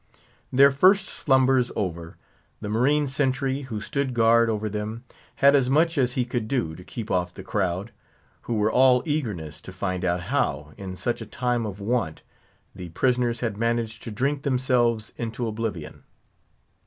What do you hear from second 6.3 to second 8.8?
do to keep off the crowd, who were